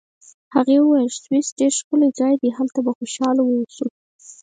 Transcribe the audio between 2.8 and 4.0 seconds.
به خوشحاله واوسو.